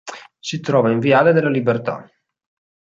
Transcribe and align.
Si 0.39 0.59
trova 0.61 0.89
in 0.89 0.97
viale 0.97 1.31
della 1.31 1.47
Libertà. 1.51 2.09